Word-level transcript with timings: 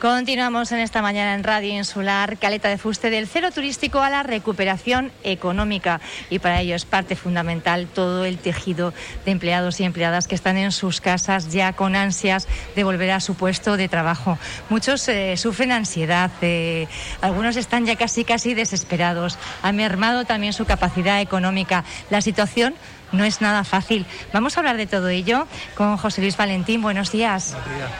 Continuamos 0.00 0.70
en 0.70 0.78
esta 0.78 1.02
mañana 1.02 1.34
en 1.34 1.42
Radio 1.42 1.76
Insular, 1.76 2.38
Caleta 2.38 2.68
de 2.68 2.78
Fuste, 2.78 3.10
del 3.10 3.26
cero 3.26 3.50
turístico 3.52 3.98
a 3.98 4.08
la 4.10 4.22
recuperación 4.22 5.10
económica. 5.24 6.00
Y 6.30 6.38
para 6.38 6.60
ello 6.60 6.76
es 6.76 6.84
parte 6.84 7.16
fundamental 7.16 7.88
todo 7.88 8.24
el 8.24 8.38
tejido 8.38 8.94
de 9.24 9.32
empleados 9.32 9.80
y 9.80 9.84
empleadas 9.84 10.28
que 10.28 10.36
están 10.36 10.56
en 10.56 10.70
sus 10.70 11.00
casas 11.00 11.50
ya 11.50 11.72
con 11.72 11.96
ansias 11.96 12.46
de 12.76 12.84
volver 12.84 13.10
a 13.10 13.18
su 13.18 13.34
puesto 13.34 13.76
de 13.76 13.88
trabajo. 13.88 14.38
Muchos 14.70 15.08
eh, 15.08 15.36
sufren 15.36 15.72
ansiedad, 15.72 16.30
eh, 16.42 16.86
algunos 17.20 17.56
están 17.56 17.84
ya 17.84 17.96
casi, 17.96 18.24
casi 18.24 18.54
desesperados. 18.54 19.36
Ha 19.62 19.72
mermado 19.72 20.24
también 20.24 20.52
su 20.52 20.64
capacidad 20.64 21.20
económica. 21.20 21.82
La 22.08 22.22
situación 22.22 22.76
no 23.10 23.24
es 23.24 23.40
nada 23.40 23.64
fácil. 23.64 24.06
Vamos 24.32 24.56
a 24.56 24.60
hablar 24.60 24.76
de 24.76 24.86
todo 24.86 25.08
ello 25.08 25.48
con 25.74 25.96
José 25.96 26.20
Luis 26.20 26.36
Valentín. 26.36 26.82
Buenos 26.82 27.10
días. 27.10 27.54
Buenos 27.54 27.74
días. 27.76 27.90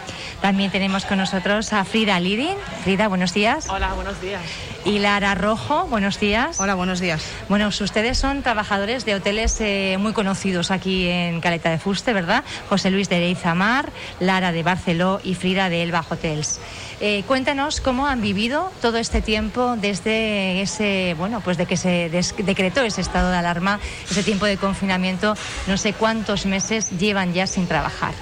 También 0.41 0.71
tenemos 0.71 1.05
con 1.05 1.19
nosotros 1.19 1.73
a 1.73 1.85
Frida 1.85 2.21
Lidin. 2.21 2.57
Frida, 2.85 3.09
buenos 3.09 3.35
días. 3.35 3.69
Hola, 3.69 3.93
buenos 3.95 4.21
días. 4.21 4.41
Y 4.85 5.01
Lara 5.01 5.35
Rojo, 5.35 5.87
buenos 5.89 6.21
días. 6.21 6.61
Hola, 6.61 6.75
buenos 6.75 7.01
días. 7.01 7.23
Bueno, 7.49 7.69
ustedes 7.69 8.17
son 8.19 8.43
trabajadores 8.43 9.05
de 9.05 9.17
hoteles 9.17 9.61
eh, 9.61 9.97
muy 9.99 10.13
conocidos 10.13 10.71
aquí 10.71 11.09
en 11.09 11.41
Caleta 11.41 11.71
de 11.71 11.79
Fuste, 11.79 12.13
¿verdad? 12.13 12.45
José 12.69 12.91
Luis 12.91 13.09
de 13.09 13.19
Leizamar, 13.19 13.91
Lara 14.21 14.53
de 14.53 14.63
Barceló 14.63 15.21
y 15.25 15.35
Frida 15.35 15.69
de 15.69 15.83
Elba 15.83 16.05
Hotels. 16.09 16.61
Eh, 17.01 17.25
cuéntanos 17.27 17.81
cómo 17.81 18.07
han 18.07 18.21
vivido 18.21 18.71
todo 18.81 18.99
este 18.99 19.21
tiempo 19.21 19.77
desde 19.77 20.63
ese, 20.63 21.15
bueno, 21.19 21.41
pues 21.41 21.57
de 21.57 21.67
que 21.67 21.77
se 21.77 22.11
decretó 22.39 22.83
ese 22.83 23.01
estado 23.01 23.31
de 23.31 23.37
alarma, 23.37 23.81
ese 24.09 24.23
tiempo 24.23 24.47
de 24.47 24.57
confinamiento, 24.57 25.37
no 25.67 25.77
sé 25.77 25.93
cuántos 25.93 26.47
meses 26.47 26.91
llevan 26.99 27.35
ya 27.35 27.47
sin 27.47 27.67
trabajar. 27.67 28.15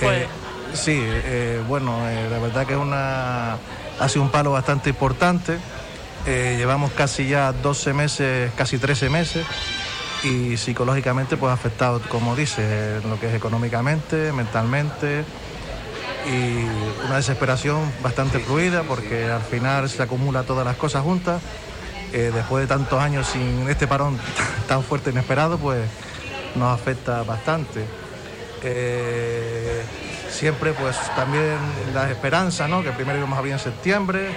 Pues... 0.00 0.26
Sí, 0.74 0.98
eh, 1.04 1.62
bueno, 1.68 2.08
eh, 2.08 2.28
la 2.30 2.38
verdad 2.38 2.66
que 2.66 2.72
es 2.72 2.78
una, 2.78 3.52
ha 4.00 4.08
sido 4.08 4.22
un 4.22 4.30
palo 4.30 4.52
bastante 4.52 4.90
importante. 4.90 5.58
Eh, 6.26 6.54
llevamos 6.56 6.92
casi 6.92 7.28
ya 7.28 7.52
12 7.52 7.92
meses, 7.92 8.52
casi 8.56 8.78
13 8.78 9.10
meses 9.10 9.46
y 10.24 10.56
psicológicamente 10.56 11.36
pues 11.36 11.52
afectado, 11.52 12.00
como 12.08 12.34
dice, 12.34 13.00
lo 13.06 13.20
que 13.20 13.28
es 13.28 13.34
económicamente, 13.34 14.32
mentalmente 14.32 15.24
y 16.26 17.04
una 17.06 17.16
desesperación 17.16 17.92
bastante 18.02 18.38
fluida 18.38 18.82
porque 18.84 19.26
al 19.26 19.42
final 19.42 19.90
se 19.90 20.02
acumula 20.02 20.44
todas 20.44 20.64
las 20.64 20.76
cosas 20.76 21.02
juntas. 21.02 21.42
después 22.12 22.62
de 22.62 22.66
tantos 22.66 23.00
años 23.00 23.26
sin 23.26 23.68
este 23.68 23.86
parón 23.86 24.18
tan 24.68 24.82
fuerte 24.82 25.10
e 25.10 25.12
inesperado, 25.12 25.58
pues 25.58 25.86
nos 26.54 26.72
afecta 26.72 27.22
bastante 27.24 28.01
siempre 30.30 30.72
pues 30.72 30.96
también 31.14 31.56
la 31.94 32.10
esperanza, 32.10 32.68
¿no? 32.68 32.82
Que 32.82 32.90
primero 32.92 33.18
íbamos 33.18 33.36
a 33.36 33.38
abrir 33.38 33.52
en 33.54 33.58
septiembre, 33.58 34.30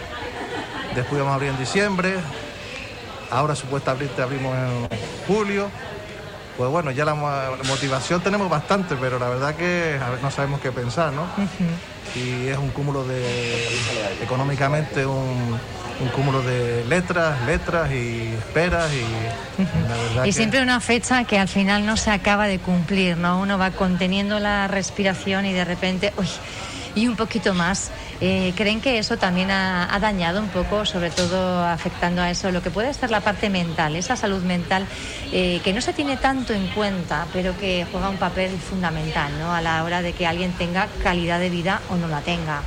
después 0.96 1.14
íbamos 1.14 1.32
a 1.32 1.36
abrir 1.36 1.52
en 1.52 1.58
diciembre, 1.58 2.16
ahora 3.32 3.56
supuestamente 3.56 4.22
abrimos 4.22 4.56
en 4.56 4.90
julio. 5.28 5.70
Pues 6.58 6.70
bueno, 6.70 6.92
ya 6.92 7.04
la 7.04 7.16
motivación 7.16 8.22
tenemos 8.22 8.50
bastante, 8.50 8.96
pero 8.96 9.20
la 9.20 9.28
verdad 9.28 9.56
que 9.56 10.00
no 10.22 10.32
sabemos 10.32 10.62
qué 10.62 10.72
pensar, 10.72 11.12
¿no? 11.12 11.24
Y 12.14 12.48
es 12.48 12.58
un 12.58 12.70
cúmulo 12.70 13.04
de, 13.06 13.24
económicamente, 14.22 15.06
un, 15.06 15.58
un 16.00 16.08
cúmulo 16.10 16.42
de 16.42 16.84
letras, 16.86 17.42
letras 17.46 17.92
y 17.92 18.34
esperas 18.34 18.92
y 18.94 20.28
Y 20.28 20.32
siempre 20.34 20.62
una 20.62 20.80
fecha 20.80 21.24
que 21.24 21.40
al 21.40 21.48
final 21.48 21.86
no 21.86 21.98
se 21.98 22.12
acaba 22.12 22.48
de 22.48 22.60
cumplir, 22.60 23.18
¿no? 23.18 23.40
Uno 23.40 23.58
va 23.58 23.72
conteniendo 23.72 24.40
la 24.40 24.68
respiración 24.68 25.46
y 25.46 25.54
de 25.54 25.66
repente, 25.66 26.14
uy, 26.18 26.28
y 26.96 27.08
un 27.08 27.16
poquito 27.16 27.54
más. 27.54 27.92
Eh, 28.22 28.54
¿Creen 28.56 28.82
que 28.82 28.98
eso 28.98 29.18
también 29.18 29.52
ha, 29.52 29.98
dañado 30.00 30.40
un 30.40 30.50
poco, 30.50 30.86
sobre 30.86 31.10
todo 31.10 31.64
afectando 31.66 32.22
a 32.22 32.30
eso, 32.30 32.52
lo 32.52 32.62
que 32.62 32.72
puede 32.72 32.94
ser 32.94 33.12
la 33.12 33.22
parte 33.22 33.50
mental, 33.50 33.96
esa 33.96 34.16
salud 34.16 34.44
mental 34.44 34.86
eh, 35.32 35.62
que 35.64 35.74
no 35.74 35.82
se 35.82 35.94
tiene 35.94 36.18
tanto 36.18 36.54
en 36.54 36.68
cuenta, 36.68 37.28
pero 37.34 37.58
que 37.58 37.86
juega 37.92 38.10
un 38.10 38.18
papel 38.18 38.52
fundamental 38.58 39.32
¿no? 39.40 39.54
a 39.54 39.62
la 39.62 39.84
hora 39.84 40.02
de 40.02 40.14
que 40.14 40.28
alguien 40.28 40.54
tenga 40.54 40.88
calidad 41.04 41.40
de 41.40 41.50
vida 41.50 41.82
o 41.90 41.96
no 41.96 42.08
la 42.08 42.22
tenga? 42.22 42.62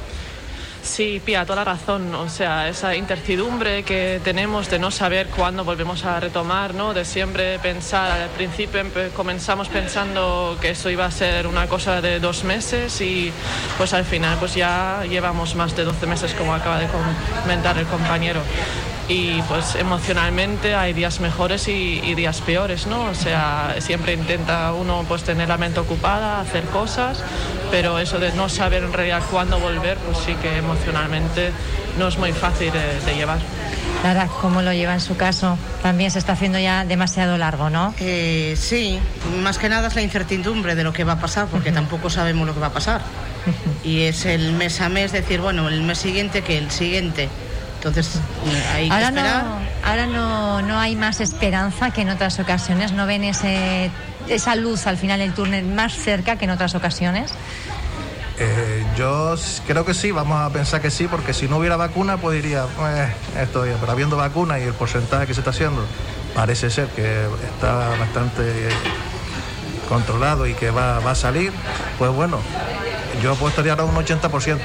Sí, 0.83 1.21
Pía, 1.25 1.45
toda 1.45 1.57
la 1.57 1.65
razón. 1.65 2.15
O 2.15 2.29
sea, 2.29 2.69
esa 2.69 2.95
incertidumbre 2.95 3.83
que 3.83 4.21
tenemos 4.25 4.71
de 4.71 4.79
no 4.79 4.91
saber 4.91 5.27
cuándo 5.29 5.65
volvemos 5.65 6.05
a 6.05 6.19
retomar, 6.21 6.75
¿no? 6.75 6.95
De 6.95 7.05
siempre 7.05 7.59
pensar, 7.59 8.23
al 8.23 8.31
principio 8.31 8.83
comenzamos 9.15 9.69
pensando 9.69 10.57
que 10.61 10.71
eso 10.71 10.91
iba 10.91 11.05
a 11.05 11.11
ser 11.11 11.47
una 11.47 11.67
cosa 11.67 12.01
de 12.01 12.21
dos 12.21 12.45
meses 12.45 13.01
y 13.01 13.33
pues 13.77 13.93
al 13.93 14.05
final 14.05 14.39
pues 14.39 14.55
ya 14.55 15.05
llevamos 15.09 15.55
más 15.55 15.77
de 15.77 15.85
12 15.85 16.07
meses 16.07 16.35
como 16.35 16.55
acaba 16.55 16.79
de 16.79 16.87
comentar 16.87 17.77
el 17.79 17.87
compañero 17.87 18.41
y 19.09 19.41
pues 19.43 19.75
emocionalmente 19.75 20.75
hay 20.75 20.93
días 20.93 21.21
mejores 21.21 21.67
y, 21.69 22.15
días 22.15 22.43
peores, 22.43 22.87
¿no? 22.87 23.05
O 23.05 23.15
sea, 23.15 23.77
siempre 23.79 24.13
intenta 24.13 24.73
uno 24.75 25.05
pues 25.09 25.23
tener 25.23 25.49
la 25.49 25.57
mente 25.57 25.81
ocupada, 25.81 26.41
hacer 26.41 26.65
cosas, 26.65 27.23
pero 27.71 27.99
eso 27.99 28.19
de 28.19 28.33
no 28.33 28.51
saber 28.51 28.83
en 28.85 28.93
realidad 28.93 29.23
cuándo 29.31 29.59
volver, 29.59 29.97
pues 29.99 30.19
sí 30.19 30.35
que 30.35 30.59
emocionalmente 30.59 31.53
no 31.99 32.09
es 32.09 32.19
muy 32.19 32.33
fácil 32.33 32.71
de, 32.71 33.15
llevar. 33.15 33.39
Lara, 34.05 34.29
¿cómo 34.43 34.61
lo 34.63 34.73
lleva 34.73 34.93
en 34.93 35.01
su 35.01 35.17
caso? 35.17 35.59
También 35.83 36.11
se 36.11 36.19
está 36.19 36.33
haciendo 36.33 36.59
ya 36.59 36.85
demasiado 36.85 37.39
largo, 37.39 37.71
¿no? 37.71 37.95
Eh, 37.99 38.55
sí, 38.57 39.01
más 39.43 39.59
que 39.59 39.71
nada 39.71 39.89
es 39.89 39.95
la 39.95 40.03
incertidumbre 40.03 40.75
de 40.75 40.85
lo 40.85 40.93
que 40.93 41.05
va 41.05 41.15
a 41.15 41.21
pasar, 41.21 41.47
porque 41.47 41.73
tampoco 41.73 42.11
sabemos 42.11 42.47
lo 42.47 42.55
que 42.55 42.61
va 42.61 42.69
a 42.69 42.73
pasar. 42.73 43.01
Y 43.83 44.03
es 44.03 44.27
el 44.27 44.53
mes 44.53 44.81
a 44.83 44.91
mes 44.91 45.13
decir, 45.13 45.41
bueno, 45.41 45.69
el 45.69 45.83
mes 45.83 45.99
siguiente 45.99 46.43
que 46.43 46.59
el 46.59 46.71
siguiente. 46.71 47.29
Entonces, 47.79 48.19
hay 48.75 48.89
que 48.89 48.95
ahora 48.95 49.09
esperar. 49.09 49.45
No, 49.45 49.59
ahora 49.85 50.07
no, 50.07 50.63
no 50.63 50.79
hay 50.79 50.97
más 50.97 51.21
esperanza 51.21 51.91
que 51.91 52.03
en 52.03 52.11
otras 52.11 52.39
ocasiones. 52.41 52.93
¿No 52.93 53.07
ven 53.07 53.23
ese, 53.23 53.91
esa 54.29 54.57
luz 54.57 54.87
al 54.89 54.97
final 54.97 55.21
del 55.21 55.33
túnel 55.33 55.65
más 55.65 55.95
cerca 55.95 56.37
que 56.37 56.47
en 56.47 56.51
otras 56.51 56.75
ocasiones? 56.75 57.33
Eh, 58.41 58.85
yo 58.97 59.35
creo 59.67 59.85
que 59.85 59.95
sí, 59.95 60.11
vamos 60.13 60.41
a 60.41 60.51
pensar 60.51 60.81
que 60.81 60.91
sí, 60.91 61.09
porque 61.09 61.33
si 61.33 61.49
no 61.49 61.57
hubiera 61.59 61.77
vacuna, 61.77 62.19
pues 62.19 62.41
diría, 62.41 62.65
eh, 62.65 63.13
esto 63.41 63.65
pero 63.81 63.93
habiendo 63.93 64.17
vacuna 64.17 64.59
y 64.61 64.63
el 64.63 64.75
porcentaje 64.75 65.27
que 65.27 65.35
se 65.35 65.41
está 65.41 65.51
haciendo, 65.51 65.85
parece 66.35 66.71
ser 66.71 66.87
que 66.89 67.27
está 67.55 67.97
bastante 67.99 68.69
controlado 69.89 70.47
y 70.47 70.55
que 70.55 70.71
va, 70.71 71.01
va 71.01 71.13
a 71.13 71.17
salir, 71.17 71.53
pues 71.99 72.13
bueno, 72.13 72.39
yo 73.23 73.33
apostaría 73.33 73.73
ahora 73.73 73.85
un 73.85 73.95
80% 73.95 74.59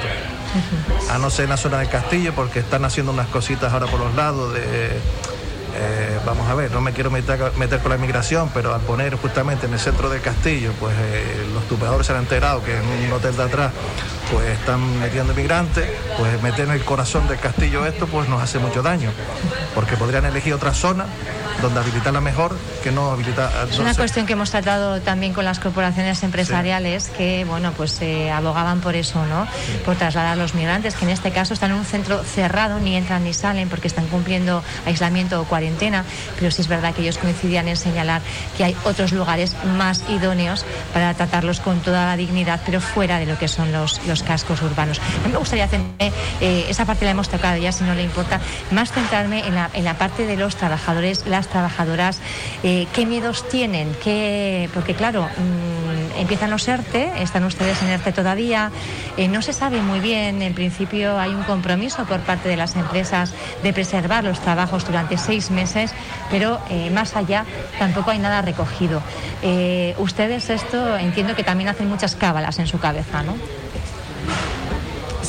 a 1.10 1.18
no 1.18 1.30
ser 1.30 1.46
en 1.46 1.50
la 1.50 1.58
zona 1.58 1.80
del 1.80 1.90
castillo, 1.90 2.34
porque 2.34 2.60
están 2.60 2.86
haciendo 2.86 3.12
unas 3.12 3.28
cositas 3.28 3.74
ahora 3.74 3.88
por 3.88 4.00
los 4.00 4.14
lados 4.16 4.54
de... 4.54 4.90
Eh, 5.76 6.20
vamos 6.24 6.48
a 6.48 6.54
ver, 6.54 6.72
no 6.72 6.82
me 6.82 6.94
quiero 6.94 7.10
meter, 7.10 7.40
con 7.82 7.90
la 7.90 7.96
inmigración, 7.96 8.52
pero 8.54 8.76
al 8.76 8.82
poner 8.82 9.16
justamente 9.16 9.66
en 9.66 9.74
el 9.74 9.80
centro 9.80 10.08
del 10.08 10.22
castillo, 10.22 10.72
pues 10.80 10.94
eh, 11.00 11.48
los 11.52 11.68
tupeadores 11.68 12.06
se 12.06 12.14
han 12.14 12.20
enterado 12.20 12.64
que 12.64 12.78
en 12.78 13.08
un 13.08 13.12
hotel 13.12 13.36
de 13.36 13.44
atrás 13.44 13.72
pues 14.32 14.48
están 14.50 15.00
metiendo 15.00 15.34
inmigrantes, 15.34 15.90
pues 16.18 16.42
meter 16.42 16.66
en 16.66 16.72
el 16.72 16.84
corazón 16.84 17.28
del 17.28 17.40
castillo 17.40 17.86
esto 17.86 18.08
pues 18.08 18.28
nos 18.30 18.42
hace 18.42 18.60
mucho 18.60 18.82
daño, 18.82 19.12
porque 19.76 19.98
podrían 19.98 20.26
elegir 20.26 20.54
otra 20.54 20.74
zona 20.74 21.06
donde 21.62 21.80
habilitarla 21.80 22.20
mejor 22.20 22.56
que 22.84 22.92
no 22.92 23.12
habilitar. 23.12 23.50
Es 23.70 23.80
una 23.80 23.96
cuestión 23.96 24.26
que 24.26 24.34
hemos 24.34 24.52
tratado 24.52 25.00
también 25.02 25.34
con 25.34 25.46
las 25.46 25.60
corporaciones 25.60 26.22
empresariales 26.24 27.08
que, 27.10 27.46
bueno, 27.46 27.72
pues 27.72 28.02
eh, 28.02 28.32
abogaban 28.32 28.82
por 28.82 28.96
eso, 28.96 29.26
¿no? 29.26 29.48
Por 29.86 29.96
trasladar 29.96 30.34
a 30.34 30.36
los 30.36 30.56
migrantes, 30.56 30.96
que 30.96 31.06
en 31.06 31.12
este 31.12 31.32
caso 31.32 31.54
están 31.54 31.72
en 31.72 31.78
un 31.78 31.86
centro 31.86 32.22
cerrado, 32.24 32.80
ni 32.80 32.98
entran 32.98 33.24
ni 33.24 33.34
salen 33.34 33.70
porque 33.70 33.88
están 33.88 34.08
cumpliendo 34.08 34.62
aislamiento 34.86 35.40
o 35.40 35.46
cuarentena, 35.46 36.04
pero 36.38 36.52
sí 36.52 36.62
es 36.62 36.68
verdad 36.68 36.94
que 36.94 37.02
ellos 37.02 37.18
coincidían 37.18 37.68
en 37.70 37.78
señalar 37.78 38.22
que 38.58 38.66
hay 38.66 38.76
otros 38.84 39.14
lugares 39.14 39.56
más 39.78 40.04
idóneos 40.10 40.66
para 40.94 41.14
tratarlos 41.14 41.62
con 41.62 41.80
toda 41.80 42.06
la 42.06 42.18
dignidad, 42.18 42.62
pero 42.66 42.82
fuera 42.82 43.20
de 43.20 43.26
lo 43.26 43.38
que 43.38 43.48
son 43.48 43.72
los, 43.72 44.02
los 44.06 44.13
cascos 44.22 44.62
urbanos. 44.62 45.02
Me 45.32 45.38
gustaría 45.38 45.68
centrarme, 45.68 46.14
eh, 46.40 46.66
esa 46.70 46.86
parte 46.86 47.06
la 47.06 47.12
hemos 47.12 47.30
tocado 47.30 47.58
ya, 47.58 47.72
si 47.72 47.84
no 47.84 47.96
le 47.96 48.04
importa, 48.04 48.40
más 48.72 48.92
centrarme 48.92 49.48
en 49.48 49.56
la, 49.56 49.70
en 49.74 49.84
la 49.84 49.98
parte 49.98 50.28
de 50.28 50.38
los 50.38 50.56
trabajadores, 50.56 51.26
las 51.26 51.48
trabajadoras, 51.48 52.20
eh, 52.64 52.88
qué 52.94 53.06
miedos 53.06 53.48
tienen, 53.50 53.96
¿Qué? 54.04 54.70
porque 54.74 54.94
claro, 54.94 55.24
mm, 55.24 56.20
empiezan 56.20 56.52
los 56.52 56.68
ERTE, 56.68 57.12
están 57.22 57.44
ustedes 57.46 57.82
en 57.82 57.90
ERTE 57.90 58.12
todavía, 58.12 58.72
eh, 59.18 59.28
no 59.28 59.42
se 59.42 59.54
sabe 59.54 59.82
muy 59.82 60.00
bien, 60.00 60.42
en 60.42 60.54
principio 60.54 61.18
hay 61.20 61.34
un 61.34 61.44
compromiso 61.44 62.06
por 62.06 62.20
parte 62.20 62.50
de 62.50 62.58
las 62.58 62.76
empresas 62.76 63.34
de 63.64 63.74
preservar 63.74 64.24
los 64.24 64.40
trabajos 64.40 64.86
durante 64.86 65.18
seis 65.18 65.50
meses, 65.50 65.92
pero 66.30 66.60
más 66.92 67.16
allá 67.16 67.46
tampoco 67.80 68.12
hay 68.12 68.20
nada 68.20 68.42
recogido. 68.42 69.02
ustedes 69.98 70.50
esto 70.50 70.98
entiendo 70.98 71.36
que 71.36 71.44
también 71.44 71.70
hacen 71.70 71.88
muchas 71.88 72.16
cábalas 72.16 72.60
en 72.60 72.68
su 72.68 72.80
cabeza, 72.80 73.24
¿no? 73.24 73.36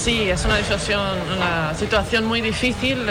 Sí, 0.05 0.29
es 0.29 0.45
una 0.45 0.59
situación, 0.59 1.01
una 1.35 1.73
situación 1.73 2.27
muy 2.27 2.43
difícil. 2.43 3.07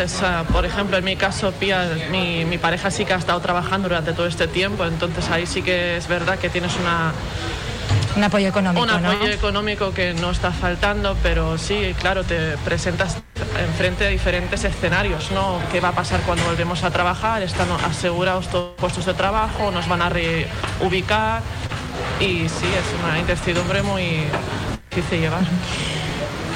por 0.52 0.64
ejemplo, 0.64 0.96
en 0.96 1.04
mi 1.04 1.16
caso, 1.16 1.52
Pía, 1.52 1.90
mi, 2.12 2.46
mi, 2.46 2.60
pareja 2.60 2.92
sí 2.92 3.04
que 3.04 3.14
ha 3.14 3.18
estado 3.18 3.40
trabajando 3.40 3.90
durante 3.90 4.14
todo 4.14 4.28
este 4.28 4.48
tiempo, 4.48 4.86
entonces 4.86 5.28
ahí 5.32 5.48
sí 5.48 5.64
que 5.64 5.98
es 5.98 6.08
verdad 6.08 6.38
que 6.38 6.50
tienes 6.50 6.72
una, 6.76 7.12
Un 8.16 8.24
apoyo 8.24 8.48
económico. 8.48 8.84
Un 8.84 8.92
apoyo 8.92 9.32
económico 9.32 9.92
que 9.92 10.14
no 10.14 10.30
está 10.30 10.52
faltando, 10.52 11.18
pero 11.24 11.58
sí, 11.58 11.96
claro, 12.00 12.24
te 12.26 12.58
presentas 12.58 13.18
enfrente 13.60 14.04
de 14.04 14.12
diferentes 14.12 14.64
escenarios, 14.64 15.32
¿no? 15.32 15.60
¿Qué 15.72 15.80
va 15.80 15.90
a 15.90 15.94
pasar 15.94 16.22
cuando 16.22 16.46
volvemos 16.46 16.84
a 16.84 16.92
trabajar? 16.92 17.42
Están 17.42 17.72
asegurados 17.72 18.50
todos 18.50 18.68
los 18.68 18.76
puestos 18.80 19.08
de 19.08 19.16
trabajo, 19.16 19.72
nos 19.72 19.88
van 19.88 20.04
a 20.04 20.10
reubicar 20.10 21.42
y 22.20 22.48
sí, 22.50 22.68
es 22.68 23.04
una 23.04 23.18
incertidumbre 23.18 23.82
muy 23.82 24.26
difícil 24.92 25.22
llevar. 25.22 25.42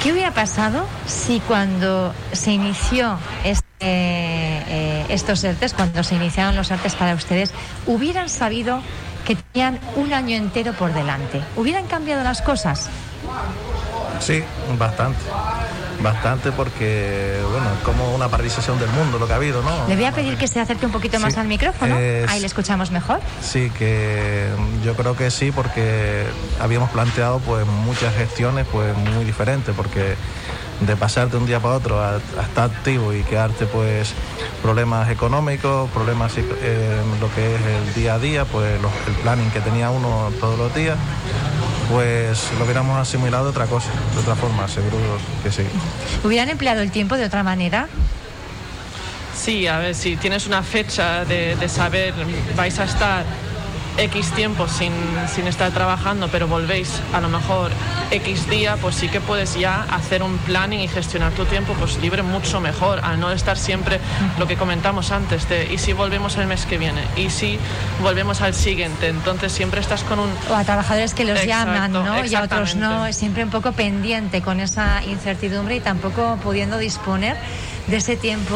¿Qué 0.02 0.12
hubiera 0.12 0.32
pasado 0.32 0.86
si 1.06 1.40
cuando 1.40 2.14
se 2.32 2.52
inició 2.52 3.18
este, 3.42 3.64
eh, 3.80 5.06
estos 5.08 5.42
ERTES, 5.42 5.74
cuando 5.74 6.04
se 6.04 6.14
iniciaron 6.14 6.54
los 6.54 6.70
ERTES 6.70 6.94
para 6.94 7.14
ustedes, 7.14 7.52
hubieran 7.86 8.28
sabido 8.28 8.80
que 9.26 9.34
tenían 9.34 9.80
un 9.96 10.12
año 10.12 10.36
entero 10.36 10.72
por 10.72 10.94
delante? 10.94 11.42
¿Hubieran 11.56 11.86
cambiado 11.88 12.22
las 12.22 12.42
cosas? 12.42 12.88
Sí, 14.20 14.44
bastante. 14.78 15.18
Bastante 16.00 16.52
porque, 16.52 17.40
bueno, 17.50 17.66
es 17.76 17.82
como 17.84 18.14
una 18.14 18.28
paralización 18.28 18.78
del 18.78 18.90
mundo 18.90 19.18
lo 19.18 19.26
que 19.26 19.32
ha 19.32 19.36
habido, 19.36 19.62
¿no? 19.62 19.88
Le 19.88 19.96
voy 19.96 20.04
a 20.04 20.12
pedir 20.12 20.36
que 20.36 20.46
se 20.46 20.60
acerque 20.60 20.86
un 20.86 20.92
poquito 20.92 21.18
más 21.18 21.36
al 21.36 21.48
micrófono. 21.48 21.96
Ahí 21.96 22.40
le 22.40 22.46
escuchamos 22.46 22.90
mejor. 22.90 23.20
Sí, 23.40 23.70
que 23.76 24.48
yo 24.84 24.94
creo 24.94 25.16
que 25.16 25.30
sí, 25.30 25.50
porque 25.50 26.24
habíamos 26.60 26.90
planteado 26.90 27.40
pues 27.40 27.66
muchas 27.66 28.14
gestiones 28.14 28.66
pues 28.70 28.96
muy 28.96 29.24
diferentes, 29.24 29.74
porque 29.74 30.14
de 30.80 30.96
pasar 30.96 31.28
de 31.30 31.36
un 31.36 31.46
día 31.46 31.60
para 31.60 31.74
otro 31.74 32.00
a, 32.00 32.16
estar 32.16 32.70
activo 32.70 33.12
y 33.12 33.22
quedarte 33.22 33.66
pues 33.66 34.12
problemas 34.62 35.10
económicos, 35.10 35.90
problemas 35.90 36.36
en 36.38 37.20
lo 37.20 37.32
que 37.34 37.56
es 37.56 37.60
el 37.60 37.94
día 37.94 38.14
a 38.14 38.18
día, 38.18 38.44
pues 38.44 38.78
el 39.06 39.14
planning 39.22 39.50
que 39.50 39.60
tenía 39.60 39.90
uno 39.90 40.30
todos 40.40 40.58
los 40.58 40.74
días, 40.74 40.96
pues 41.90 42.50
lo 42.58 42.64
hubiéramos 42.64 42.98
asimilado 42.98 43.44
de 43.44 43.50
otra 43.50 43.66
cosa, 43.66 43.88
de 44.14 44.20
otra 44.20 44.34
forma, 44.36 44.68
seguro 44.68 44.96
que 45.42 45.50
sí. 45.50 45.62
¿Hubieran 46.24 46.48
empleado 46.48 46.82
el 46.82 46.90
tiempo 46.90 47.16
de 47.16 47.24
otra 47.24 47.42
manera? 47.42 47.88
Sí, 49.34 49.66
a 49.66 49.78
ver, 49.78 49.94
si 49.94 50.16
tienes 50.16 50.46
una 50.46 50.62
fecha 50.62 51.24
de, 51.24 51.56
de 51.56 51.68
saber, 51.68 52.12
vais 52.56 52.78
a 52.78 52.84
estar 52.84 53.24
X 53.96 54.32
tiempo 54.32 54.68
sin, 54.68 54.92
sin, 55.34 55.46
estar 55.46 55.72
trabajando, 55.72 56.28
pero 56.28 56.46
volvéis 56.46 57.00
a 57.12 57.20
lo 57.20 57.28
mejor 57.28 57.70
X 58.10 58.48
día, 58.48 58.76
pues 58.80 58.94
sí 58.94 59.08
que 59.08 59.20
puedes 59.20 59.58
ya 59.58 59.82
hacer 59.90 60.22
un 60.22 60.38
planning 60.38 60.80
y 60.80 60.88
gestionar 60.88 61.32
tu 61.32 61.44
tiempo 61.44 61.74
pues 61.78 61.98
libre 61.98 62.22
mucho 62.22 62.60
mejor, 62.60 63.00
al 63.02 63.20
no 63.20 63.30
estar 63.30 63.58
siempre 63.58 64.00
lo 64.38 64.46
que 64.46 64.56
comentamos 64.56 65.10
antes 65.10 65.48
de 65.48 65.72
y 65.72 65.78
si 65.78 65.92
volvemos 65.92 66.36
el 66.36 66.46
mes 66.46 66.66
que 66.66 66.78
viene, 66.78 67.02
y 67.16 67.30
si 67.30 67.58
volvemos 68.02 68.40
al 68.40 68.54
siguiente, 68.54 69.08
entonces 69.08 69.52
siempre 69.52 69.80
estás 69.80 70.02
con 70.04 70.18
un... 70.18 70.30
O 70.50 70.54
a 70.54 70.64
trabajadores 70.64 71.14
que 71.14 71.24
los 71.24 71.44
llaman, 71.44 71.92
¿no? 71.92 72.24
Y 72.24 72.34
a 72.34 72.42
otros 72.42 72.76
no, 72.76 73.12
siempre 73.12 73.44
un 73.44 73.50
poco 73.50 73.72
pendiente 73.72 74.42
con 74.42 74.60
esa 74.60 75.02
incertidumbre 75.04 75.76
y 75.76 75.80
tampoco 75.80 76.38
pudiendo 76.42 76.78
disponer 76.78 77.36
de 77.88 77.96
ese 77.96 78.16
tiempo 78.16 78.54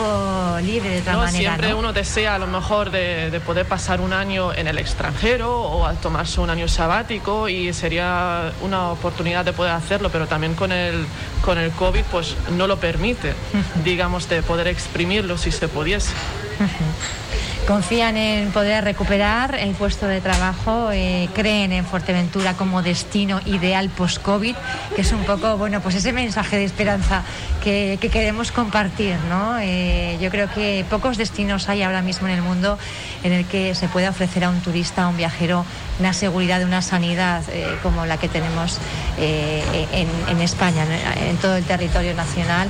libre 0.63 0.91
de 0.91 1.01
otra 1.01 1.17
manera. 1.17 1.57
Siempre 1.57 1.75
uno 1.75 1.93
desea 1.93 2.35
a 2.35 2.39
lo 2.39 2.47
mejor 2.47 2.91
de, 2.91 3.41
poder 3.47 3.67
pasar 3.67 4.01
un 4.01 4.13
año 4.13 4.53
en 4.53 4.69
el 4.69 4.79
extranjero 4.79 5.59
o 5.59 5.87
a 5.87 5.95
tomarse 5.95 6.41
un 6.41 6.51
año 6.51 6.69
sabático 6.69 7.49
y 7.49 7.73
sería 7.73 8.53
una 8.61 8.91
oportunidad 8.91 9.42
de 9.45 9.53
poder 9.53 9.73
hacerlo, 9.73 10.11
pero 10.11 10.27
también 10.27 10.55
con 10.55 10.73
el, 10.73 11.07
con 11.43 11.59
el 11.59 11.71
COVID 11.73 12.03
pues 12.11 12.37
no 12.57 12.67
lo 12.67 12.79
permite, 12.79 13.35
digamos, 13.85 14.29
de 14.29 14.43
poder 14.43 14.69
exprimirlo 14.69 15.39
si 15.39 15.51
se 15.53 15.69
pudiese. 15.69 16.13
Confían 17.67 18.17
en 18.17 18.51
poder 18.51 18.83
recuperar 18.83 19.55
el 19.55 19.71
puesto 19.75 20.09
de 20.09 20.21
trabajo, 20.21 20.91
eh, 20.91 21.29
creen 21.33 21.73
en 21.73 21.85
Fuerteventura 21.85 22.55
como 22.55 22.83
destino 22.83 23.41
ideal 23.47 23.89
post-COVID, 23.89 24.57
que 24.97 25.03
es 25.03 25.13
un 25.13 25.23
poco, 25.25 25.57
bueno, 25.57 25.81
pues 25.81 25.95
ese 25.95 26.13
mensaje 26.13 26.57
de 26.57 26.65
esperanza 26.65 27.23
que, 27.63 27.99
queremos 28.13 28.51
compartir, 28.51 29.15
¿no? 29.29 29.61
Eh, 29.61 30.19
yo 30.21 30.29
creo 30.31 30.51
que 30.53 30.85
pocos 30.91 31.17
destinos 31.17 31.69
hay 31.69 31.85
ahora 31.85 32.03
mismo 32.03 32.27
en 32.27 32.35
el 32.35 32.43
mundo 32.43 32.79
en 33.23 33.33
el 33.33 33.45
que 33.47 33.77
se 33.77 33.87
pueda 33.87 34.11
ofrecer 34.11 34.45
a 34.45 34.51
un 34.51 34.61
turista, 34.61 35.05
a 35.05 35.09
un 35.09 35.17
viajero, 35.17 35.65
una 36.03 36.13
seguridad, 36.13 36.63
una 36.65 36.83
sanidad 36.83 37.43
eh, 37.49 37.79
como 37.83 38.07
la 38.07 38.17
que 38.19 38.29
tenemos 38.29 38.79
en, 39.19 40.41
España, 40.41 40.85
en 41.29 41.37
todo 41.37 41.55
el 41.57 41.65
territorio 41.65 42.15
nacional. 42.15 42.69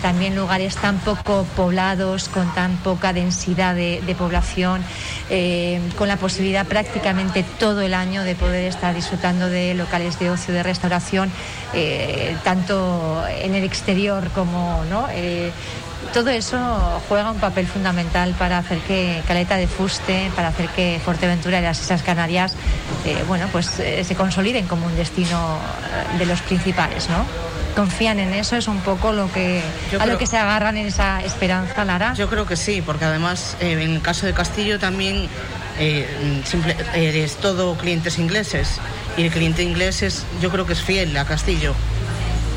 también 0.00 0.34
lugares 0.34 0.76
tan 0.76 0.98
poco 1.00 1.44
poblados, 1.56 2.28
con 2.28 2.46
tan 2.54 2.76
poca 2.78 3.12
densidad 3.12 3.74
de 3.74 3.92
de, 4.00 4.14
población, 4.14 4.82
eh, 5.30 5.80
con 5.96 6.08
la 6.08 6.16
posibilidad 6.16 6.66
prácticamente 6.66 7.44
todo 7.58 7.80
el 7.82 7.94
año 7.94 8.22
de 8.22 8.34
poder 8.34 8.64
estar 8.66 8.94
disfrutando 8.94 9.48
de 9.48 9.74
locales 9.74 10.18
de 10.18 10.30
ocio, 10.30 10.54
de 10.54 10.62
restauración, 10.62 11.30
eh, 11.74 12.36
tanto 12.44 13.24
en 13.28 13.54
el 13.54 13.64
exterior 13.64 14.30
como 14.34 14.84
no. 14.88 15.06
Eh, 16.12 16.14
todo 16.14 16.30
eso 16.30 17.02
juega 17.08 17.30
un 17.30 17.40
papel 17.40 17.66
fundamental 17.66 18.34
para 18.38 18.58
hacer 18.58 18.78
que 18.80 19.22
Caleta 19.26 19.56
de 19.56 19.66
Fuste, 19.66 20.30
para 20.36 20.48
hacer 20.48 20.68
que 20.68 21.00
Fuerteventura 21.04 21.58
y 21.58 21.62
las 21.62 21.80
Islas 21.80 22.02
Canarias, 22.02 22.54
bueno, 23.26 23.48
pues 23.50 23.66
se 23.66 24.14
consoliden 24.14 24.66
como 24.66 24.86
un 24.86 24.96
destino 24.96 25.58
de 26.18 26.26
los 26.26 26.40
principales, 26.42 27.08
¿no? 27.08 27.24
confían 27.72 28.18
en 28.20 28.32
eso, 28.34 28.56
es 28.56 28.68
un 28.68 28.80
poco 28.80 29.12
lo 29.12 29.32
que 29.32 29.62
a 29.98 30.06
lo 30.06 30.18
que 30.18 30.26
se 30.26 30.36
agarran 30.36 30.76
en 30.76 30.86
esa 30.86 31.22
esperanza, 31.22 31.84
Lara. 31.84 32.14
Yo 32.14 32.28
creo 32.28 32.46
que 32.46 32.56
sí, 32.56 32.82
porque 32.82 33.04
además 33.04 33.56
eh, 33.60 33.72
en 33.72 33.90
el 33.92 34.02
caso 34.02 34.26
de 34.26 34.34
Castillo 34.34 34.78
también 34.78 35.28
eh, 35.78 36.42
es 36.94 37.36
todo 37.36 37.76
clientes 37.76 38.18
ingleses 38.18 38.78
y 39.16 39.22
el 39.22 39.30
cliente 39.30 39.62
inglés 39.62 40.02
es, 40.02 40.24
yo 40.40 40.50
creo 40.50 40.66
que 40.66 40.74
es 40.74 40.82
fiel 40.82 41.16
a 41.16 41.24
Castillo. 41.24 41.74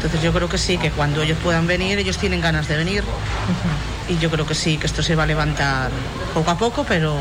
Entonces 0.05 0.21
yo 0.21 0.31
creo 0.33 0.47
que 0.47 0.59
sí, 0.59 0.77
que 0.77 0.91
cuando 0.91 1.23
ellos 1.23 1.39
puedan 1.43 1.65
venir, 1.65 1.97
ellos 1.97 2.19
tienen 2.19 2.39
ganas 2.39 2.67
de 2.67 2.77
venir. 2.77 3.03
Y 4.07 4.19
yo 4.19 4.29
creo 4.29 4.45
que 4.45 4.53
sí, 4.53 4.77
que 4.77 4.85
esto 4.85 5.01
se 5.01 5.15
va 5.15 5.23
a 5.23 5.25
levantar 5.25 5.89
poco 6.31 6.51
a 6.51 6.57
poco, 6.59 6.83
pero 6.87 7.17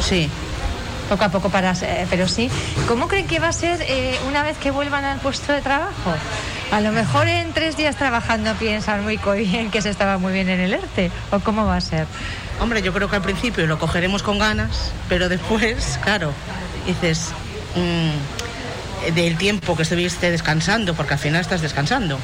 sí. 0.00 0.30
Poco 1.08 1.24
a 1.24 1.28
poco 1.28 1.50
para, 1.50 1.74
pero 2.08 2.28
sí. 2.28 2.48
¿Cómo 2.86 3.08
creen 3.08 3.26
que 3.26 3.40
va 3.40 3.48
a 3.48 3.52
ser 3.52 3.82
eh, 3.82 4.16
una 4.28 4.44
vez 4.44 4.56
que 4.58 4.70
vuelvan 4.70 5.04
al 5.04 5.18
puesto 5.18 5.52
de 5.52 5.60
trabajo? 5.60 6.14
A 6.70 6.80
lo 6.80 6.92
mejor 6.92 7.26
en 7.26 7.52
tres 7.52 7.76
días 7.76 7.96
trabajando 7.96 8.54
piensan 8.54 9.02
muy 9.02 9.18
bien 9.34 9.72
que 9.72 9.82
se 9.82 9.90
estaba 9.90 10.18
muy 10.18 10.32
bien 10.32 10.48
en 10.50 10.60
el 10.60 10.74
ERTE. 10.74 11.10
¿O 11.32 11.40
cómo 11.40 11.66
va 11.66 11.78
a 11.78 11.80
ser? 11.80 12.06
Hombre, 12.60 12.80
yo 12.80 12.92
creo 12.92 13.10
que 13.10 13.16
al 13.16 13.22
principio 13.22 13.66
lo 13.66 13.80
cogeremos 13.80 14.22
con 14.22 14.38
ganas, 14.38 14.92
pero 15.08 15.28
después, 15.28 15.98
claro, 16.04 16.32
dices, 16.86 17.32
mm, 17.74 18.47
del 19.14 19.36
tiempo 19.36 19.76
que 19.76 19.82
estuviste 19.82 20.30
descansando, 20.30 20.94
porque 20.94 21.14
al 21.14 21.18
final 21.18 21.40
estás 21.40 21.60
descansando, 21.60 22.18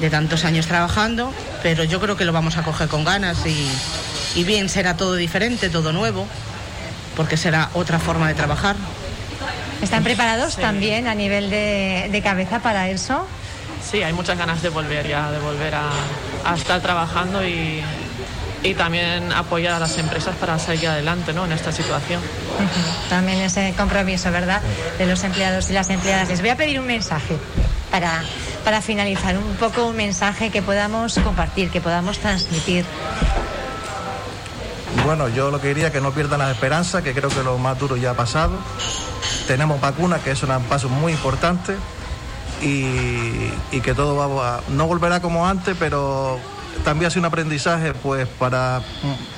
de 0.00 0.10
tantos 0.10 0.44
años 0.44 0.66
trabajando, 0.66 1.32
pero 1.62 1.84
yo 1.84 2.00
creo 2.00 2.16
que 2.16 2.24
lo 2.24 2.32
vamos 2.32 2.56
a 2.56 2.62
coger 2.62 2.88
con 2.88 3.04
ganas 3.04 3.38
y, 3.46 4.44
bien 4.44 4.68
será 4.68 4.96
todo 4.96 5.16
diferente, 5.16 5.68
todo 5.68 5.92
nuevo, 5.92 6.26
porque 7.16 7.36
será 7.36 7.70
otra 7.74 7.98
forma 7.98 8.28
de 8.28 8.34
trabajar. 8.34 8.76
¿Están 9.82 10.02
preparados 10.02 10.56
también 10.56 11.06
a 11.06 11.14
nivel 11.14 11.50
de 11.50 12.20
cabeza 12.24 12.60
para 12.60 12.88
eso? 12.88 13.26
sí, 13.88 14.02
hay 14.02 14.12
muchas 14.12 14.36
ganas 14.38 14.62
de 14.62 14.68
volver 14.68 15.06
ya, 15.06 15.30
de 15.30 15.38
volver 15.38 15.74
a, 15.74 16.54
estar 16.54 16.80
trabajando 16.80 17.46
y, 17.46 17.82
también 18.74 19.32
apoyar 19.32 19.74
a 19.74 19.78
las 19.78 19.98
empresas 19.98 20.34
para 20.36 20.58
salir 20.58 20.88
adelante 20.88 21.32
¿no? 21.32 21.44
en 21.44 21.52
esta 21.52 21.72
situación. 21.72 22.20
También 23.08 23.40
ese 23.40 23.72
compromiso, 23.76 24.30
¿verdad?, 24.30 24.60
de 24.98 25.06
los 25.06 25.22
empleados 25.24 25.70
y 25.70 25.72
las 25.72 25.90
empleadas. 25.90 26.28
Les 26.28 26.40
voy 26.40 26.50
a 26.50 26.56
pedir 26.56 26.80
un 26.80 26.86
mensaje 26.86 27.36
para, 27.90 28.22
para 28.64 28.80
finalizar, 28.82 29.36
un 29.38 29.54
poco 29.56 29.86
un 29.86 29.96
mensaje 29.96 30.50
que 30.50 30.62
podamos 30.62 31.18
compartir, 31.18 31.70
que 31.70 31.80
podamos 31.80 32.18
transmitir. 32.18 32.84
Bueno, 35.04 35.28
yo 35.28 35.50
lo 35.50 35.60
que 35.60 35.68
diría 35.68 35.86
es 35.86 35.92
que 35.92 36.00
no 36.00 36.12
pierdan 36.12 36.40
la 36.40 36.50
esperanza, 36.50 37.02
que 37.02 37.14
creo 37.14 37.30
que 37.30 37.42
lo 37.42 37.58
más 37.58 37.78
duro 37.78 37.96
ya 37.96 38.10
ha 38.10 38.14
pasado. 38.14 38.58
Tenemos 39.46 39.80
vacuna, 39.80 40.18
que 40.18 40.32
es 40.32 40.42
un 40.42 40.62
paso 40.64 40.88
muy 40.88 41.12
importante 41.12 41.76
y, 42.60 43.80
que 43.80 43.94
todo 43.94 44.16
va 44.16 44.56
a, 44.56 44.60
no 44.68 44.86
volverá 44.86 45.20
como 45.20 45.46
antes, 45.46 45.76
pero 45.78 46.38
también 46.84 47.08
ha 47.08 47.10
sido 47.10 47.22
un 47.22 47.26
aprendizaje 47.26 47.94
pues 47.94 48.26
para, 48.26 48.82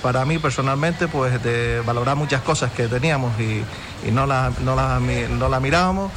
para 0.02 0.24
mí 0.24 0.38
personalmente 0.38 1.08
pues 1.08 1.42
de 1.42 1.80
valorar 1.84 2.16
muchas 2.16 2.42
cosas 2.42 2.72
que 2.72 2.88
teníamos 2.88 3.38
y, 3.40 3.62
no 4.10 4.26
las 4.26 4.58
no 4.60 4.74
no 4.74 5.60
mirábamos 5.60 6.10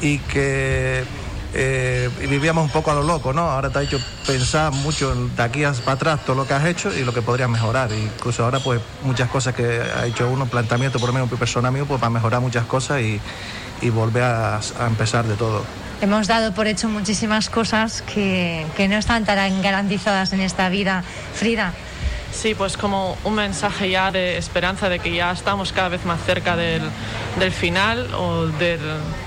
y 0.00 0.18
que 0.18 1.04
eh, 1.54 2.10
vivíamos 2.28 2.64
un 2.64 2.70
poco 2.70 2.90
a 2.90 2.94
lo 2.94 3.02
loco, 3.02 3.32
¿no? 3.32 3.42
Ahora 3.42 3.70
te 3.70 3.78
ha 3.78 3.82
hecho 3.82 3.98
pensar 4.26 4.70
mucho 4.72 5.14
de 5.14 5.42
aquí 5.42 5.62
para 5.62 5.92
atrás 5.92 6.24
todo 6.24 6.36
lo 6.36 6.46
que 6.46 6.54
has 6.54 6.64
hecho 6.66 6.94
y 6.94 7.04
lo 7.04 7.14
que 7.14 7.22
podrías 7.22 7.48
mejorar. 7.48 7.90
Incluso 7.92 8.44
ahora, 8.44 8.60
pues, 8.60 8.80
muchas 9.02 9.30
cosas 9.30 9.54
que 9.54 9.80
ha 9.80 10.06
hecho 10.06 10.28
uno, 10.28 10.46
planteamiento 10.46 10.98
por 10.98 11.08
lo 11.08 11.14
menos 11.14 11.30
persona 11.38 11.70
mío, 11.70 11.86
pues 11.86 12.00
para 12.00 12.10
mejorar 12.10 12.40
muchas 12.40 12.66
cosas 12.66 13.00
y, 13.00 13.20
volver 13.90 14.22
a 14.22 14.60
empezar 14.86 15.24
de 15.26 15.34
todo 15.34 15.64
hemos 16.00 16.26
dado 16.28 16.52
por 16.52 16.66
hecho 16.66 16.88
muchísimas 16.88 17.50
cosas 17.50 18.02
que, 18.02 18.66
no 18.88 18.96
están 18.96 19.24
tan 19.24 19.62
garantizadas 19.62 20.32
en 20.32 20.40
esta 20.40 20.68
vida. 20.68 21.02
Frida. 21.34 21.72
Sí, 22.32 22.54
pues 22.54 22.76
como 22.76 23.16
un 23.24 23.34
mensaje 23.34 23.90
ya 23.90 24.10
de 24.10 24.36
esperanza 24.36 24.88
de 24.88 24.98
que 24.98 25.14
ya 25.14 25.32
estamos 25.32 25.72
cada 25.72 25.88
vez 25.88 26.04
más 26.04 26.20
cerca 26.24 26.56
del, 26.56 26.82
del 27.38 27.52
final 27.52 28.14
o 28.14 28.46
del, 28.46 28.80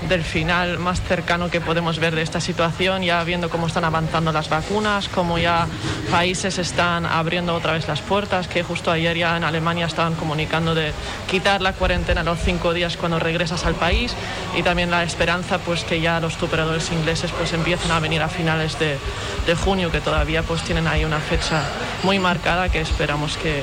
del, 0.08 0.22
final 0.22 0.78
más 0.78 1.00
cercano 1.00 1.50
que 1.50 1.60
podemos 1.60 1.98
ver 1.98 2.14
de 2.14 2.22
esta 2.22 2.40
situación, 2.40 3.02
ya 3.02 3.22
viendo 3.24 3.48
cómo 3.48 3.66
están 3.66 3.84
avanzando 3.84 4.32
las 4.32 4.48
vacunas, 4.50 5.08
cómo 5.08 5.38
ya 5.38 5.66
países 6.10 6.58
están 6.58 7.06
abriendo 7.06 7.54
otra 7.54 7.72
vez 7.72 7.88
las 7.88 8.00
puertas, 8.00 8.48
que 8.48 8.62
justo 8.62 8.90
ayer 8.90 9.16
ya 9.16 9.36
en 9.36 9.44
Alemania 9.44 9.86
estaban 9.86 10.14
comunicando 10.14 10.74
de 10.74 10.92
quitar 11.30 11.62
la 11.62 11.72
cuarentena 11.72 12.20
a 12.20 12.24
los 12.24 12.38
cinco 12.40 12.74
días 12.74 12.96
cuando 12.96 13.18
regresas 13.18 13.64
al 13.64 13.74
país 13.74 14.14
y 14.56 14.62
también 14.62 14.90
la 14.90 15.02
esperanza 15.02 15.58
pues 15.58 15.84
que 15.84 16.00
ya 16.00 16.20
los 16.20 16.42
operadores 16.42 16.92
ingleses 16.92 17.30
pues 17.32 17.52
empiecen 17.52 17.90
a 17.92 18.00
venir 18.00 18.20
a 18.22 18.28
finales 18.28 18.78
de, 18.78 18.98
de 19.46 19.54
junio, 19.54 19.90
que 19.90 20.00
todavía 20.00 20.42
pues 20.42 20.62
tienen 20.62 20.86
ahí 20.86 21.04
una 21.04 21.20
fecha 21.20 21.62
muy 22.02 22.18
marcada 22.18 22.68
que 22.68 22.80
esperamos 22.80 23.36
que, 23.38 23.62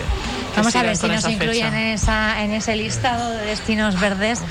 Vamos 0.55 0.75
a 0.75 0.83
ver 0.83 0.97
si 0.97 1.07
nos 1.07 1.27
incluyen 1.27 1.73
en, 1.73 1.87
esa, 1.87 2.43
en 2.43 2.51
ese 2.51 2.75
listado 2.75 3.31
de 3.31 3.45
destinos 3.45 3.99
verdes, 3.99 4.41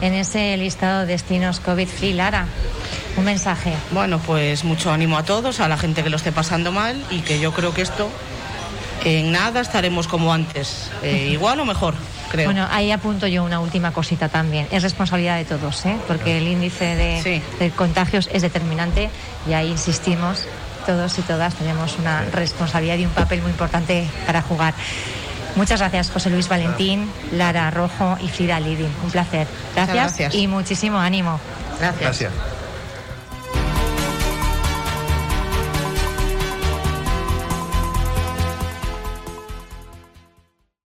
en 0.00 0.14
ese 0.14 0.56
listado 0.56 1.00
de 1.00 1.06
destinos 1.06 1.60
COVID-free. 1.60 2.12
Lara, 2.12 2.46
un 3.16 3.24
mensaje. 3.24 3.72
Bueno, 3.90 4.18
pues 4.18 4.64
mucho 4.64 4.92
ánimo 4.92 5.18
a 5.18 5.24
todos, 5.24 5.60
a 5.60 5.68
la 5.68 5.76
gente 5.76 6.02
que 6.02 6.10
lo 6.10 6.16
esté 6.16 6.32
pasando 6.32 6.72
mal 6.72 7.02
y 7.10 7.20
que 7.20 7.40
yo 7.40 7.52
creo 7.52 7.74
que 7.74 7.82
esto 7.82 8.10
en 9.04 9.32
nada 9.32 9.60
estaremos 9.60 10.08
como 10.08 10.32
antes, 10.32 10.90
eh, 11.02 11.28
igual 11.32 11.60
o 11.60 11.64
mejor. 11.64 11.94
Creo. 12.30 12.46
Bueno, 12.46 12.66
ahí 12.70 12.90
apunto 12.90 13.26
yo 13.26 13.42
una 13.42 13.58
última 13.60 13.92
cosita 13.92 14.28
también. 14.28 14.66
Es 14.70 14.82
responsabilidad 14.82 15.38
de 15.38 15.46
todos, 15.46 15.86
¿eh? 15.86 15.96
porque 16.06 16.36
el 16.36 16.46
índice 16.46 16.94
de, 16.94 17.42
de 17.58 17.70
contagios 17.70 18.28
es 18.32 18.42
determinante 18.42 19.08
y 19.48 19.54
ahí 19.54 19.70
insistimos 19.70 20.46
todos 20.84 21.18
y 21.18 21.22
todas 21.22 21.54
tenemos 21.54 21.98
una 21.98 22.22
responsabilidad 22.32 22.96
y 22.96 23.04
un 23.04 23.12
papel 23.12 23.42
muy 23.42 23.50
importante 23.50 24.06
para 24.26 24.42
jugar. 24.42 24.74
Muchas 25.58 25.80
gracias, 25.80 26.08
José 26.12 26.30
Luis 26.30 26.48
Valentín, 26.48 27.10
Lara 27.32 27.68
Rojo 27.72 28.16
y 28.20 28.28
Frida 28.28 28.60
Lidin. 28.60 28.94
Un 29.02 29.10
placer. 29.10 29.48
Gracias, 29.74 30.32
y 30.32 30.46
muchísimo 30.46 30.98
ánimo. 30.98 31.40
Gracias. 31.80 32.30